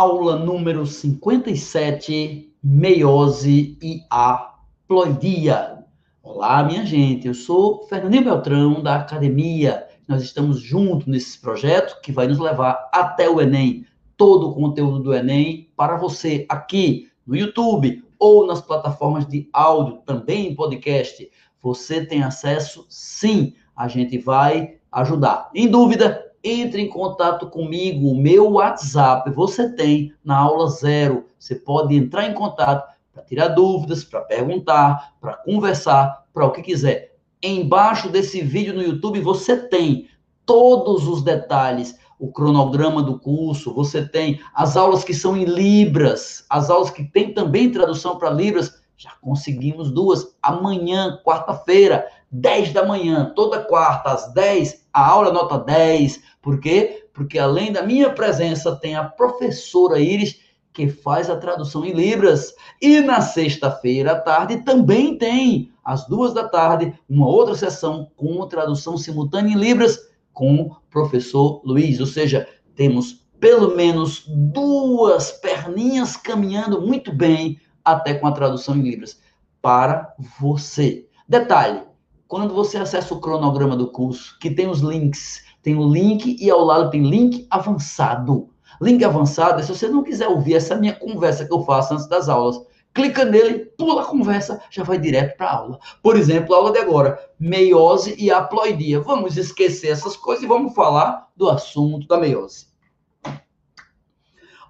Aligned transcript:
aula 0.00 0.38
número 0.38 0.86
57, 0.86 2.54
meiose 2.64 3.76
e 3.82 4.02
aploidia. 4.08 5.84
Olá, 6.22 6.62
minha 6.62 6.86
gente, 6.86 7.28
eu 7.28 7.34
sou 7.34 7.82
Fernandinho 7.86 8.24
Beltrão, 8.24 8.82
da 8.82 8.96
Academia. 8.96 9.86
Nós 10.08 10.22
estamos 10.22 10.58
juntos 10.58 11.06
nesse 11.06 11.38
projeto 11.38 12.00
que 12.00 12.12
vai 12.12 12.26
nos 12.26 12.38
levar 12.38 12.88
até 12.90 13.28
o 13.28 13.42
Enem. 13.42 13.84
Todo 14.16 14.48
o 14.48 14.54
conteúdo 14.54 15.00
do 15.00 15.12
Enem 15.12 15.68
para 15.76 15.98
você 15.98 16.46
aqui 16.48 17.10
no 17.26 17.36
YouTube 17.36 18.02
ou 18.18 18.46
nas 18.46 18.62
plataformas 18.62 19.26
de 19.26 19.50
áudio, 19.52 19.98
também 20.06 20.46
em 20.46 20.54
podcast. 20.54 21.30
Você 21.60 22.06
tem 22.06 22.22
acesso? 22.22 22.86
Sim, 22.88 23.52
a 23.76 23.86
gente 23.86 24.16
vai 24.16 24.76
ajudar. 24.90 25.50
Em 25.54 25.68
dúvida, 25.68 26.29
entre 26.42 26.82
em 26.82 26.88
contato 26.88 27.48
comigo. 27.48 28.08
O 28.08 28.16
meu 28.16 28.52
WhatsApp 28.52 29.30
você 29.30 29.68
tem 29.68 30.12
na 30.24 30.36
aula 30.36 30.68
zero. 30.68 31.26
Você 31.38 31.54
pode 31.54 31.94
entrar 31.94 32.26
em 32.26 32.34
contato 32.34 32.88
para 33.12 33.22
tirar 33.24 33.48
dúvidas, 33.48 34.04
para 34.04 34.20
perguntar, 34.22 35.14
para 35.20 35.34
conversar, 35.34 36.24
para 36.32 36.46
o 36.46 36.52
que 36.52 36.62
quiser. 36.62 37.16
Embaixo 37.42 38.08
desse 38.08 38.40
vídeo 38.40 38.74
no 38.74 38.82
YouTube 38.82 39.20
você 39.20 39.56
tem 39.56 40.08
todos 40.44 41.06
os 41.06 41.22
detalhes, 41.22 41.98
o 42.18 42.30
cronograma 42.30 43.02
do 43.02 43.18
curso, 43.18 43.72
você 43.72 44.06
tem 44.06 44.40
as 44.54 44.76
aulas 44.76 45.02
que 45.02 45.14
são 45.14 45.36
em 45.36 45.44
Libras, 45.44 46.44
as 46.50 46.68
aulas 46.68 46.90
que 46.90 47.04
tem 47.04 47.32
também 47.32 47.70
tradução 47.70 48.18
para 48.18 48.30
Libras. 48.30 48.80
Já 48.96 49.12
conseguimos 49.22 49.90
duas. 49.90 50.36
Amanhã, 50.42 51.18
quarta-feira, 51.24 52.06
10 52.30 52.72
da 52.72 52.84
manhã, 52.84 53.32
toda 53.34 53.64
quarta, 53.64 54.10
às 54.10 54.32
10, 54.32 54.86
a 54.92 55.06
aula 55.06 55.32
nota 55.32 55.58
10. 55.58 56.22
Por 56.40 56.60
quê? 56.60 57.08
Porque 57.12 57.38
além 57.38 57.72
da 57.72 57.82
minha 57.82 58.10
presença, 58.10 58.76
tem 58.76 58.94
a 58.94 59.04
professora 59.04 59.98
Iris, 59.98 60.38
que 60.72 60.88
faz 60.88 61.28
a 61.28 61.36
tradução 61.36 61.84
em 61.84 61.92
Libras. 61.92 62.54
E 62.80 63.00
na 63.00 63.20
sexta-feira 63.20 64.12
à 64.12 64.20
tarde 64.20 64.58
também 64.58 65.18
tem, 65.18 65.72
às 65.84 66.06
duas 66.06 66.32
da 66.32 66.48
tarde, 66.48 66.94
uma 67.08 67.26
outra 67.26 67.54
sessão 67.54 68.10
com 68.16 68.46
tradução 68.46 68.96
simultânea 68.96 69.52
em 69.52 69.58
Libras 69.58 69.98
com 70.32 70.62
o 70.62 70.76
professor 70.88 71.60
Luiz. 71.64 71.98
Ou 71.98 72.06
seja, 72.06 72.48
temos 72.74 73.24
pelo 73.40 73.74
menos 73.74 74.24
duas 74.26 75.32
perninhas 75.32 76.16
caminhando 76.16 76.80
muito 76.80 77.12
bem 77.12 77.58
até 77.84 78.14
com 78.14 78.26
a 78.26 78.32
tradução 78.32 78.76
em 78.76 78.82
Libras 78.82 79.20
para 79.60 80.14
você. 80.38 81.06
Detalhe: 81.28 81.89
quando 82.30 82.54
você 82.54 82.78
acessa 82.78 83.12
o 83.12 83.20
cronograma 83.20 83.76
do 83.76 83.88
curso, 83.88 84.38
que 84.38 84.52
tem 84.52 84.68
os 84.68 84.78
links, 84.78 85.42
tem 85.60 85.74
o 85.74 85.92
link 85.92 86.36
e 86.40 86.48
ao 86.48 86.62
lado 86.62 86.88
tem 86.88 87.02
link 87.02 87.44
avançado. 87.50 88.48
Link 88.80 89.04
avançado, 89.04 89.60
se 89.60 89.68
você 89.68 89.88
não 89.88 90.04
quiser 90.04 90.28
ouvir 90.28 90.54
essa 90.54 90.76
minha 90.76 90.94
conversa 90.94 91.44
que 91.44 91.52
eu 91.52 91.64
faço 91.64 91.92
antes 91.92 92.06
das 92.06 92.28
aulas, 92.28 92.64
clica 92.94 93.24
nele, 93.24 93.66
pula 93.76 94.02
a 94.02 94.04
conversa, 94.04 94.62
já 94.70 94.84
vai 94.84 94.96
direto 94.96 95.36
para 95.36 95.48
a 95.48 95.56
aula. 95.56 95.80
Por 96.00 96.16
exemplo, 96.16 96.54
a 96.54 96.58
aula 96.58 96.70
de 96.70 96.78
agora, 96.78 97.18
meiose 97.36 98.14
e 98.16 98.30
haploidia. 98.30 99.00
Vamos 99.00 99.36
esquecer 99.36 99.88
essas 99.88 100.16
coisas 100.16 100.44
e 100.44 100.46
vamos 100.46 100.72
falar 100.72 101.26
do 101.36 101.50
assunto 101.50 102.06
da 102.06 102.16
meiose. 102.16 102.70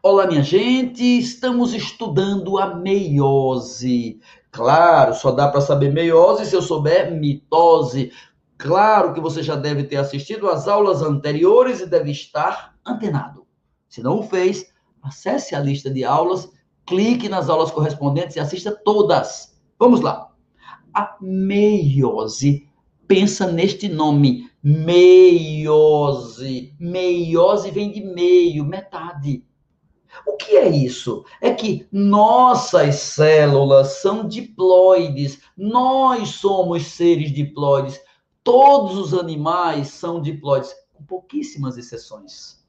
Olá, 0.02 0.26
minha 0.26 0.42
gente, 0.42 1.04
estamos 1.18 1.74
estudando 1.74 2.56
a 2.56 2.74
meiose. 2.74 4.18
Claro, 4.50 5.14
só 5.14 5.30
dá 5.30 5.48
para 5.48 5.60
saber 5.60 5.92
meiose 5.92 6.46
se 6.46 6.56
eu 6.56 6.62
souber 6.62 7.12
mitose. 7.12 8.12
Claro 8.58 9.14
que 9.14 9.20
você 9.20 9.42
já 9.42 9.54
deve 9.56 9.84
ter 9.84 9.96
assistido 9.96 10.48
às 10.48 10.66
aulas 10.66 11.02
anteriores 11.02 11.80
e 11.80 11.86
deve 11.86 12.10
estar 12.10 12.74
antenado. 12.84 13.46
Se 13.88 14.02
não 14.02 14.18
o 14.18 14.22
fez, 14.22 14.66
acesse 15.02 15.54
a 15.54 15.60
lista 15.60 15.88
de 15.90 16.04
aulas, 16.04 16.50
clique 16.84 17.28
nas 17.28 17.48
aulas 17.48 17.70
correspondentes 17.70 18.36
e 18.36 18.40
assista 18.40 18.72
todas. 18.84 19.56
Vamos 19.78 20.00
lá. 20.00 20.30
A 20.92 21.16
meiose, 21.20 22.68
pensa 23.06 23.50
neste 23.50 23.88
nome, 23.88 24.50
meiose. 24.62 25.64
Meiose 26.78 27.70
vem 27.70 27.92
de 27.92 28.04
meio, 28.04 28.64
metade. 28.64 29.44
O 30.26 30.36
que 30.36 30.56
é 30.56 30.68
isso? 30.68 31.24
É 31.40 31.52
que 31.52 31.86
nossas 31.90 32.96
células 32.96 34.00
são 34.00 34.26
diploides, 34.26 35.40
nós 35.56 36.30
somos 36.30 36.86
seres 36.86 37.32
diploides, 37.32 38.00
todos 38.42 38.98
os 38.98 39.14
animais 39.14 39.88
são 39.88 40.20
diploides, 40.20 40.74
com 40.92 41.04
pouquíssimas 41.04 41.76
exceções. 41.78 42.60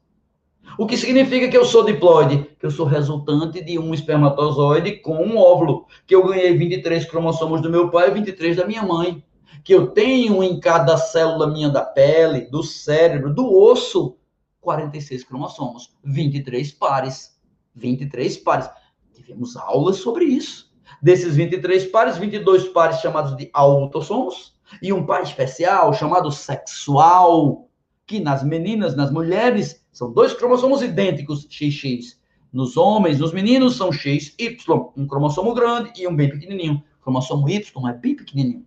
O 0.78 0.86
que 0.86 0.96
significa 0.96 1.48
que 1.48 1.56
eu 1.56 1.64
sou 1.64 1.84
diploide? 1.84 2.48
Que 2.58 2.66
eu 2.66 2.70
sou 2.70 2.86
resultante 2.86 3.62
de 3.62 3.78
um 3.78 3.92
espermatozoide 3.92 4.98
com 5.00 5.16
um 5.16 5.36
óvulo, 5.36 5.86
que 6.06 6.14
eu 6.14 6.26
ganhei 6.26 6.56
23 6.56 7.04
cromossomos 7.06 7.60
do 7.60 7.70
meu 7.70 7.90
pai 7.90 8.08
e 8.08 8.14
23 8.14 8.56
da 8.56 8.66
minha 8.66 8.82
mãe, 8.82 9.22
que 9.64 9.74
eu 9.74 9.88
tenho 9.88 10.42
em 10.42 10.58
cada 10.58 10.96
célula 10.96 11.46
minha 11.46 11.68
da 11.68 11.82
pele, 11.82 12.42
do 12.42 12.62
cérebro, 12.62 13.34
do 13.34 13.52
osso, 13.52 14.16
46 14.62 15.24
cromossomos, 15.24 15.92
23 16.02 16.72
pares. 16.72 17.38
23 17.74 18.38
pares. 18.38 18.70
Tivemos 19.12 19.56
aulas 19.56 19.96
sobre 19.96 20.24
isso. 20.24 20.72
Desses 21.02 21.34
23 21.36 21.86
pares, 21.86 22.16
22 22.16 22.68
pares 22.68 23.00
chamados 23.00 23.36
de 23.36 23.50
autossomos 23.52 24.54
e 24.80 24.92
um 24.92 25.04
par 25.04 25.22
especial 25.22 25.92
chamado 25.92 26.30
sexual, 26.30 27.68
que 28.06 28.20
nas 28.20 28.42
meninas, 28.42 28.96
nas 28.96 29.10
mulheres, 29.10 29.84
são 29.92 30.12
dois 30.12 30.32
cromossomos 30.32 30.80
idênticos, 30.80 31.46
XX. 31.50 32.18
Nos 32.52 32.76
homens, 32.76 33.18
nos 33.18 33.32
meninos, 33.32 33.76
são 33.76 33.90
XY, 33.90 34.58
um 34.96 35.06
cromossomo 35.06 35.54
grande 35.54 35.92
e 36.00 36.06
um 36.06 36.14
bem 36.14 36.30
pequenininho. 36.30 36.82
O 37.00 37.02
cromossomo 37.02 37.48
Y 37.48 37.88
é 37.88 37.92
bem 37.94 38.14
pequenininho. 38.14 38.64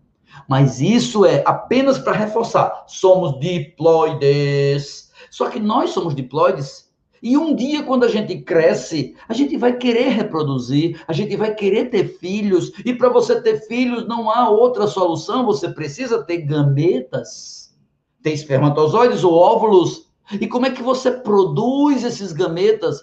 Mas 0.50 0.82
isso 0.82 1.26
é 1.26 1.44
apenas 1.46 1.98
para 1.98 2.18
reforçar. 2.18 2.84
Somos 2.88 3.40
diploides. 3.40 5.06
Só 5.30 5.50
que 5.50 5.60
nós 5.60 5.92
somos 5.92 6.16
diploides 6.16 6.86
e 7.26 7.36
um 7.36 7.56
dia, 7.56 7.82
quando 7.82 8.04
a 8.04 8.08
gente 8.08 8.38
cresce, 8.42 9.16
a 9.28 9.34
gente 9.34 9.58
vai 9.58 9.76
querer 9.76 10.10
reproduzir, 10.10 11.04
a 11.08 11.12
gente 11.12 11.36
vai 11.36 11.56
querer 11.56 11.90
ter 11.90 12.20
filhos. 12.20 12.72
E 12.86 12.94
para 12.94 13.10
você 13.10 13.42
ter 13.42 13.66
filhos, 13.68 14.08
não 14.08 14.30
há 14.30 14.48
outra 14.48 14.86
solução. 14.86 15.44
Você 15.46 15.70
precisa 15.70 16.22
ter 16.24 16.42
gametas, 16.42 17.76
ter 18.22 18.32
espermatozoides 18.32 19.24
ou 19.24 19.34
óvulos. 19.34 20.12
E 20.40 20.46
como 20.48 20.68
é 20.68 20.70
que 20.70 20.84
você 20.84 21.10
produz 21.10 22.04
esses 22.04 22.32
gametas? 22.32 23.00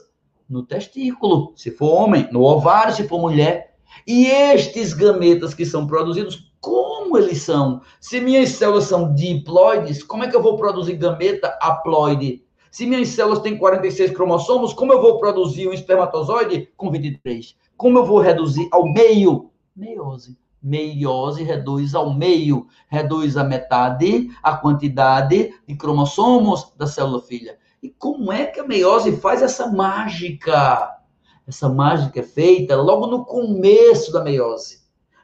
No 0.49 0.62
testículo, 0.62 1.53
se 1.56 1.72
for 1.72 1.89
homem, 1.89 2.28
no 2.31 2.43
ovário, 2.43 2.94
se 2.94 3.09
for 3.09 3.21
mulher. 3.21 3.75
E 4.06 4.27
estes 4.27 4.93
gametas 4.93 5.53
que 5.53 5.66
são 5.66 5.84
produzidos, 5.84 6.53
como 6.60 6.91
eles 7.16 7.42
são? 7.42 7.80
Se 8.00 8.20
minhas 8.20 8.50
células 8.50 8.84
são 8.84 9.14
diploides, 9.14 10.02
como 10.02 10.24
é 10.24 10.28
que 10.28 10.36
eu 10.36 10.42
vou 10.42 10.56
produzir 10.56 10.94
gameta 10.94 11.56
haploide? 11.60 12.44
Se 12.70 12.86
minhas 12.86 13.08
células 13.08 13.40
têm 13.40 13.58
46 13.58 14.12
cromossomos, 14.12 14.72
como 14.72 14.92
eu 14.92 15.00
vou 15.00 15.18
produzir 15.18 15.68
um 15.68 15.72
espermatozoide 15.72 16.70
com 16.76 16.90
23? 16.90 17.54
Como 17.76 17.98
eu 17.98 18.06
vou 18.06 18.18
reduzir 18.18 18.66
ao 18.72 18.90
meio? 18.90 19.50
Meiose. 19.76 20.38
Meiose 20.62 21.42
reduz 21.42 21.94
ao 21.94 22.14
meio, 22.14 22.66
reduz 22.88 23.36
a 23.36 23.42
metade 23.42 24.30
a 24.42 24.56
quantidade 24.56 25.52
de 25.66 25.74
cromossomos 25.74 26.72
da 26.76 26.86
célula 26.86 27.20
filha. 27.20 27.58
E 27.82 27.90
como 27.90 28.32
é 28.32 28.46
que 28.46 28.60
a 28.60 28.66
meiose 28.66 29.16
faz 29.16 29.42
essa 29.42 29.70
mágica? 29.70 30.98
Essa 31.46 31.68
mágica 31.68 32.20
é 32.20 32.22
feita 32.22 32.76
logo 32.76 33.08
no 33.08 33.24
começo 33.24 34.12
da 34.12 34.22
meiose. 34.22 34.82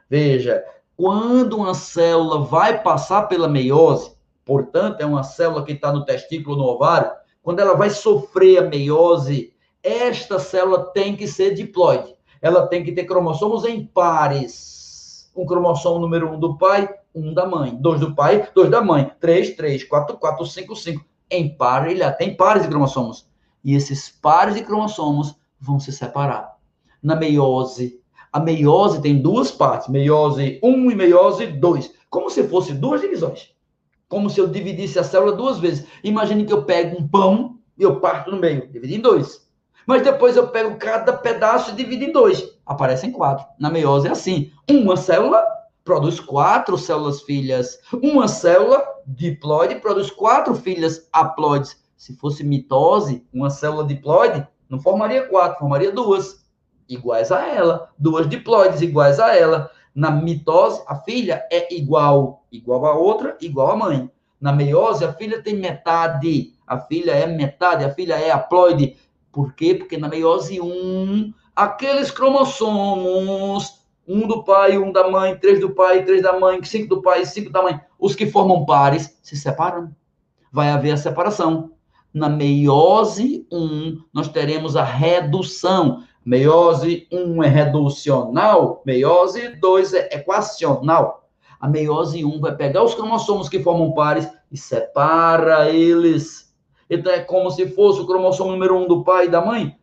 Veja, 0.09 0.61
quando 0.99 1.55
uma 1.55 1.73
célula 1.73 2.41
vai 2.41 2.83
passar 2.83 3.29
pela 3.29 3.47
meiose, 3.47 4.11
portanto, 4.43 4.99
é 4.99 5.05
uma 5.05 5.23
célula 5.23 5.63
que 5.63 5.71
está 5.71 5.93
no 5.93 6.03
testículo, 6.03 6.57
no 6.57 6.65
ovário, 6.65 7.09
quando 7.41 7.61
ela 7.61 7.73
vai 7.73 7.89
sofrer 7.89 8.57
a 8.57 8.67
meiose, 8.67 9.53
esta 9.81 10.39
célula 10.39 10.91
tem 10.91 11.15
que 11.15 11.25
ser 11.25 11.53
diploide. 11.53 12.13
Ela 12.41 12.67
tem 12.67 12.83
que 12.83 12.91
ter 12.91 13.05
cromossomos 13.05 13.63
em 13.63 13.85
pares. 13.85 15.31
Um 15.33 15.45
cromossomo 15.45 15.99
número 15.99 16.33
um 16.33 16.37
do 16.37 16.57
pai, 16.57 16.89
um 17.15 17.33
da 17.33 17.45
mãe. 17.45 17.77
Dois 17.79 18.01
do 18.01 18.13
pai, 18.13 18.49
dois 18.53 18.69
da 18.69 18.81
mãe. 18.81 19.09
Três, 19.21 19.55
três, 19.55 19.85
quatro, 19.85 20.17
quatro, 20.17 20.45
cinco, 20.45 20.75
cinco. 20.75 21.05
Em 21.31 21.55
par, 21.55 21.89
ele 21.89 22.03
tem 22.15 22.35
pares 22.35 22.63
de 22.63 22.67
cromossomos. 22.67 23.25
E 23.63 23.73
esses 23.73 24.09
pares 24.09 24.53
de 24.53 24.63
cromossomos 24.63 25.33
vão 25.57 25.79
se 25.79 25.93
separar. 25.93 26.57
Na 27.01 27.15
meiose, 27.15 27.98
a 28.31 28.39
meiose 28.39 29.01
tem 29.01 29.21
duas 29.21 29.51
partes, 29.51 29.87
meiose 29.87 30.59
1 30.63 30.91
e 30.91 30.95
meiose 30.95 31.47
2, 31.47 31.93
como 32.09 32.29
se 32.29 32.43
fossem 32.47 32.75
duas 32.75 33.01
divisões 33.01 33.49
como 34.09 34.29
se 34.29 34.41
eu 34.41 34.47
dividisse 34.47 34.97
a 34.97 35.03
célula 35.03 35.31
duas 35.31 35.59
vezes. 35.59 35.85
Imagine 36.03 36.43
que 36.43 36.51
eu 36.51 36.65
pego 36.65 36.99
um 36.99 37.07
pão 37.07 37.59
e 37.77 37.83
eu 37.83 37.99
parto 38.01 38.31
no 38.31 38.37
meio, 38.37 38.67
divido 38.67 38.93
em 38.93 38.99
dois. 38.99 39.47
Mas 39.85 40.01
depois 40.01 40.35
eu 40.35 40.47
pego 40.49 40.77
cada 40.77 41.13
pedaço 41.13 41.71
e 41.71 41.75
divido 41.75 42.03
em 42.03 42.11
dois. 42.11 42.43
Aparecem 42.65 43.11
quatro. 43.11 43.45
Na 43.59 43.69
meiose 43.69 44.07
é 44.07 44.11
assim. 44.11 44.51
Uma 44.69 44.97
célula 44.97 45.41
produz 45.85 46.19
quatro 46.19 46.77
células 46.77 47.21
filhas. 47.21 47.79
Uma 47.93 48.27
célula 48.27 48.83
diploide 49.05 49.75
produz 49.75 50.11
quatro 50.11 50.53
filhas 50.55 51.07
haploides. 51.13 51.77
Se 51.95 52.15
fosse 52.15 52.43
mitose, 52.43 53.25
uma 53.33 53.49
célula 53.49 53.83
diploide 53.83 54.47
Não 54.69 54.79
formaria 54.79 55.27
quatro, 55.27 55.59
formaria 55.59 55.91
duas 55.91 56.45
iguais 56.89 57.31
a 57.31 57.47
ela, 57.47 57.89
duas 57.97 58.27
diploides 58.27 58.81
iguais 58.81 59.19
a 59.19 59.35
ela. 59.35 59.69
Na 59.93 60.11
mitose, 60.11 60.81
a 60.87 60.95
filha 60.95 61.45
é 61.51 61.73
igual, 61.73 62.43
igual 62.51 62.85
a 62.85 62.93
outra, 62.93 63.37
igual 63.39 63.71
a 63.71 63.75
mãe. 63.77 64.11
Na 64.41 64.51
meiose, 64.51 65.03
a 65.03 65.13
filha 65.13 65.41
tem 65.41 65.55
metade, 65.55 66.53
a 66.65 66.79
filha 66.79 67.11
é 67.11 67.27
metade, 67.27 67.83
a 67.83 67.93
filha 67.93 68.15
é 68.15 68.31
haploide. 68.31 68.95
Por 69.31 69.53
quê? 69.53 69.75
Porque 69.75 69.97
na 69.97 70.07
meiose 70.07 70.59
1, 70.61 71.33
aqueles 71.55 72.09
cromossomos, 72.09 73.79
um 74.07 74.25
do 74.25 74.43
pai, 74.43 74.77
um 74.77 74.91
da 74.91 75.09
mãe, 75.09 75.37
três 75.37 75.59
do 75.59 75.69
pai, 75.71 76.03
três 76.03 76.23
da 76.23 76.39
mãe, 76.39 76.63
cinco 76.63 76.95
do 76.95 77.01
pai, 77.01 77.25
cinco 77.25 77.51
da 77.51 77.61
mãe, 77.61 77.79
os 77.99 78.15
que 78.15 78.25
formam 78.25 78.65
pares 78.65 79.19
se 79.21 79.35
separam. 79.35 79.93
Vai 80.51 80.69
haver 80.69 80.91
a 80.91 80.97
separação. 80.97 81.71
Na 82.11 82.27
meiose 82.27 83.45
1, 83.51 84.01
nós 84.11 84.29
teremos 84.29 84.75
a 84.75 84.83
redução. 84.83 86.03
Meiose 86.25 87.07
1 87.11 87.43
é 87.43 87.47
reducional, 87.47 88.81
meiose 88.85 89.55
2 89.59 89.93
é 89.93 90.17
equacional. 90.17 91.29
A 91.59 91.67
meiose 91.67 92.25
1 92.25 92.41
vai 92.41 92.55
pegar 92.55 92.83
os 92.83 92.93
cromossomos 92.93 93.47
que 93.47 93.63
formam 93.63 93.93
pares 93.93 94.27
e 94.51 94.57
separa 94.57 95.69
eles. 95.69 96.53
Então 96.89 97.11
é 97.11 97.19
como 97.19 97.49
se 97.51 97.67
fosse 97.67 98.01
o 98.01 98.05
cromossomo 98.05 98.51
número 98.51 98.77
1 98.77 98.87
do 98.87 99.03
pai 99.03 99.25
e 99.25 99.29
da 99.29 99.43
mãe, 99.43 99.75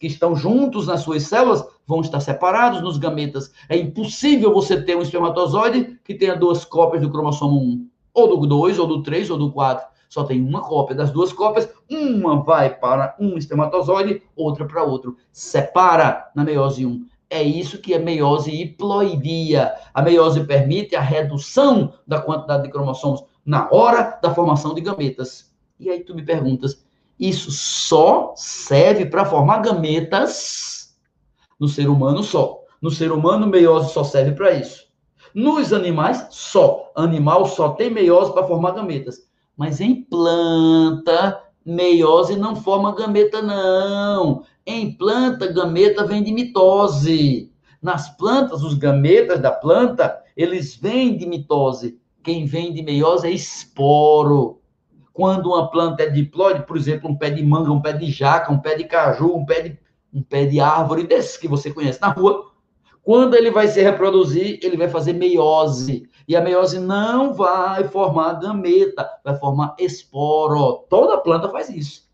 que 0.00 0.06
estão 0.06 0.34
juntos 0.34 0.86
nas 0.86 1.00
suas 1.00 1.22
células, 1.22 1.64
vão 1.86 2.00
estar 2.00 2.20
separados 2.20 2.80
nos 2.80 2.98
gametas. 2.98 3.52
É 3.68 3.76
impossível 3.76 4.52
você 4.52 4.82
ter 4.82 4.96
um 4.96 5.02
espermatozoide 5.02 5.98
que 6.04 6.14
tenha 6.14 6.34
duas 6.34 6.64
cópias 6.64 7.02
do 7.02 7.10
cromossomo 7.10 7.60
1, 7.60 7.88
ou 8.12 8.40
do 8.40 8.46
2, 8.46 8.78
ou 8.78 8.86
do 8.86 9.02
3, 9.02 9.30
ou 9.30 9.38
do 9.38 9.52
4 9.52 9.95
só 10.08 10.24
tem 10.24 10.42
uma 10.42 10.62
cópia 10.62 10.96
das 10.96 11.10
duas 11.10 11.32
cópias, 11.32 11.68
uma 11.90 12.42
vai 12.42 12.74
para 12.74 13.14
um 13.18 13.36
espermatozoide, 13.36 14.22
outra 14.34 14.66
para 14.66 14.82
outro. 14.82 15.16
Separa 15.32 16.30
na 16.34 16.44
meiose 16.44 16.86
1. 16.86 17.06
É 17.28 17.42
isso 17.42 17.78
que 17.78 17.92
é 17.92 17.98
meiose 17.98 18.50
hiploidia. 18.50 19.74
A 19.92 20.00
meiose 20.00 20.44
permite 20.44 20.94
a 20.94 21.00
redução 21.00 21.94
da 22.06 22.20
quantidade 22.20 22.62
de 22.62 22.70
cromossomos 22.70 23.24
na 23.44 23.68
hora 23.70 24.18
da 24.22 24.32
formação 24.32 24.74
de 24.74 24.80
gametas. 24.80 25.50
E 25.78 25.90
aí 25.90 26.00
tu 26.00 26.14
me 26.14 26.22
perguntas, 26.22 26.84
isso 27.18 27.50
só 27.50 28.32
serve 28.36 29.06
para 29.06 29.24
formar 29.24 29.58
gametas 29.58 30.96
no 31.58 31.68
ser 31.68 31.88
humano 31.88 32.22
só. 32.22 32.62
No 32.80 32.90
ser 32.90 33.10
humano, 33.10 33.46
meiose 33.46 33.92
só 33.92 34.04
serve 34.04 34.32
para 34.32 34.52
isso. 34.52 34.86
Nos 35.34 35.72
animais, 35.72 36.26
só. 36.30 36.92
Animal 36.94 37.46
só 37.46 37.70
tem 37.70 37.90
meiose 37.90 38.32
para 38.32 38.46
formar 38.46 38.72
gametas. 38.72 39.25
Mas 39.56 39.80
em 39.80 40.02
planta, 40.02 41.42
meiose 41.64 42.36
não 42.36 42.54
forma 42.54 42.94
gameta, 42.94 43.40
não. 43.40 44.44
Em 44.66 44.92
planta, 44.92 45.50
gameta 45.50 46.06
vem 46.06 46.22
de 46.22 46.30
mitose. 46.30 47.50
Nas 47.80 48.08
plantas, 48.16 48.62
os 48.62 48.74
gametas 48.74 49.40
da 49.40 49.50
planta, 49.50 50.22
eles 50.36 50.76
vêm 50.76 51.16
de 51.16 51.26
mitose. 51.26 51.98
Quem 52.22 52.44
vem 52.44 52.72
de 52.72 52.82
meiose 52.82 53.26
é 53.26 53.30
esporo. 53.30 54.60
Quando 55.12 55.46
uma 55.46 55.70
planta 55.70 56.02
é 56.02 56.10
diploide, 56.10 56.66
por 56.66 56.76
exemplo, 56.76 57.08
um 57.08 57.16
pé 57.16 57.30
de 57.30 57.42
manga, 57.42 57.72
um 57.72 57.80
pé 57.80 57.92
de 57.94 58.10
jaca, 58.10 58.52
um 58.52 58.58
pé 58.58 58.74
de 58.74 58.84
caju, 58.84 59.34
um 59.34 59.46
pé 59.46 59.62
de, 59.62 59.78
um 60.12 60.22
pé 60.22 60.44
de 60.44 60.60
árvore 60.60 61.06
desses 61.06 61.38
que 61.38 61.48
você 61.48 61.72
conhece 61.72 62.00
na 62.00 62.08
rua, 62.08 62.45
quando 63.06 63.36
ele 63.36 63.52
vai 63.52 63.68
se 63.68 63.80
reproduzir, 63.80 64.58
ele 64.64 64.76
vai 64.76 64.88
fazer 64.88 65.12
meiose. 65.12 66.10
E 66.26 66.34
a 66.34 66.40
meiose 66.40 66.80
não 66.80 67.32
vai 67.32 67.84
formar 67.84 68.32
gameta, 68.40 69.08
vai 69.24 69.36
formar 69.36 69.76
esporo. 69.78 70.84
Toda 70.90 71.18
planta 71.18 71.48
faz 71.48 71.68
isso. 71.70 72.04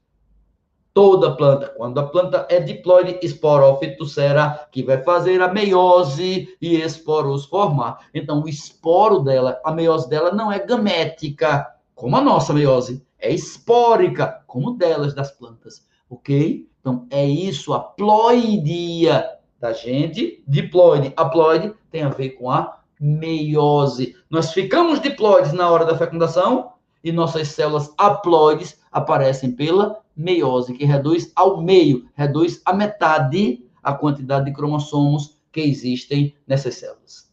Toda 0.92 1.34
planta. 1.34 1.68
Quando 1.78 1.98
a 1.98 2.02
planta 2.02 2.46
é 2.50 2.60
diploide, 2.60 3.18
esporofitocera, 3.22 4.68
que 4.70 4.82
vai 4.82 5.02
fazer 5.02 5.40
a 5.40 5.48
meiose 5.48 6.54
e 6.60 6.76
esporos 6.82 7.46
formar. 7.46 8.10
Então, 8.12 8.42
o 8.42 8.48
esporo 8.48 9.20
dela, 9.20 9.58
a 9.64 9.72
meiose 9.72 10.10
dela 10.10 10.30
não 10.30 10.52
é 10.52 10.58
gamética, 10.58 11.74
como 11.94 12.18
a 12.18 12.20
nossa 12.20 12.52
meiose. 12.52 13.02
É 13.18 13.32
espórica, 13.32 14.42
como 14.46 14.72
delas 14.72 15.14
das 15.14 15.30
plantas. 15.30 15.86
Ok? 16.10 16.68
Então, 16.82 17.06
é 17.10 17.24
isso, 17.24 17.72
a 17.72 17.80
ploidia 17.80 19.40
da 19.62 19.72
gente. 19.72 20.42
Diploide, 20.46 21.12
haploide, 21.16 21.72
tem 21.90 22.02
a 22.02 22.08
ver 22.08 22.30
com 22.30 22.50
a 22.50 22.80
meiose. 23.00 24.16
Nós 24.28 24.52
ficamos 24.52 25.00
diploides 25.00 25.52
na 25.52 25.70
hora 25.70 25.84
da 25.84 25.96
fecundação 25.96 26.72
e 27.02 27.12
nossas 27.12 27.48
células 27.48 27.94
haploides 27.96 28.78
aparecem 28.90 29.52
pela 29.52 30.00
meiose, 30.16 30.74
que 30.74 30.84
reduz 30.84 31.32
ao 31.34 31.62
meio, 31.62 32.08
reduz 32.14 32.60
a 32.64 32.72
metade 32.72 33.64
a 33.82 33.92
quantidade 33.92 34.46
de 34.46 34.52
cromossomos 34.52 35.38
que 35.50 35.60
existem 35.60 36.34
nessas 36.46 36.74
células. 36.74 37.32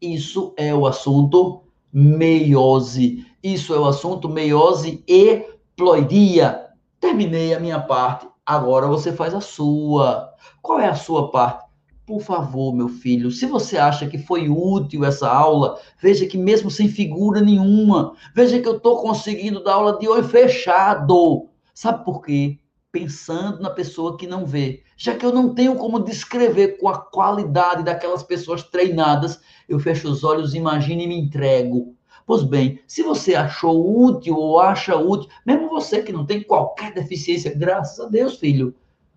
Isso 0.00 0.54
é 0.56 0.74
o 0.74 0.86
assunto 0.86 1.62
meiose. 1.92 3.26
Isso 3.42 3.74
é 3.74 3.78
o 3.78 3.86
assunto 3.86 4.28
meiose 4.28 5.04
e 5.06 5.44
ploidia. 5.76 6.66
Terminei 6.98 7.54
a 7.54 7.60
minha 7.60 7.80
parte, 7.80 8.26
agora 8.44 8.86
você 8.86 9.12
faz 9.12 9.34
a 9.34 9.40
sua. 9.40 10.32
Qual 10.62 10.80
é 10.80 10.88
a 10.88 10.94
sua 10.94 11.30
parte? 11.30 11.70
Por 12.06 12.20
favor, 12.20 12.74
meu 12.74 12.88
filho, 12.88 13.30
se 13.30 13.46
você 13.46 13.78
acha 13.78 14.06
que 14.06 14.18
foi 14.18 14.48
útil 14.48 15.04
essa 15.04 15.30
aula, 15.30 15.78
veja 16.02 16.26
que 16.26 16.36
mesmo 16.36 16.68
sem 16.68 16.88
figura 16.88 17.40
nenhuma, 17.40 18.16
veja 18.34 18.58
que 18.58 18.66
eu 18.66 18.78
estou 18.78 19.00
conseguindo 19.00 19.62
dar 19.62 19.74
aula 19.74 19.98
de 19.98 20.08
olho 20.08 20.24
fechado. 20.24 21.48
Sabe 21.72 22.04
por 22.04 22.20
quê? 22.22 22.58
Pensando 22.90 23.62
na 23.62 23.70
pessoa 23.70 24.16
que 24.16 24.26
não 24.26 24.44
vê. 24.44 24.82
Já 24.96 25.14
que 25.14 25.24
eu 25.24 25.32
não 25.32 25.54
tenho 25.54 25.76
como 25.76 26.02
descrever 26.02 26.78
com 26.78 26.88
a 26.88 26.98
qualidade 26.98 27.84
daquelas 27.84 28.24
pessoas 28.24 28.64
treinadas, 28.64 29.40
eu 29.68 29.78
fecho 29.78 30.08
os 30.08 30.24
olhos, 30.24 30.52
imagino 30.52 31.02
e 31.02 31.06
me 31.06 31.16
entrego. 31.16 31.94
Pois 32.30 32.44
bem, 32.44 32.78
se 32.86 33.02
você 33.02 33.34
achou 33.34 34.04
útil 34.04 34.36
ou 34.36 34.60
acha 34.60 34.94
útil, 34.94 35.28
mesmo 35.44 35.68
você 35.68 36.00
que 36.00 36.12
não 36.12 36.24
tem 36.24 36.40
qualquer 36.40 36.94
deficiência, 36.94 37.52
graças 37.52 37.98
a 37.98 38.08
Deus, 38.08 38.38
filho, 38.38 38.72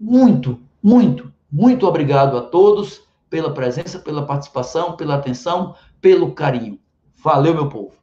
Muito, 0.00 0.58
muito, 0.82 1.30
muito 1.52 1.86
obrigado 1.86 2.38
a 2.38 2.40
todos 2.40 3.02
pela 3.28 3.52
presença, 3.52 3.98
pela 3.98 4.24
participação, 4.24 4.96
pela 4.96 5.16
atenção, 5.16 5.74
pelo 6.00 6.32
carinho. 6.32 6.78
Valeu, 7.22 7.52
meu 7.52 7.68
povo. 7.68 7.99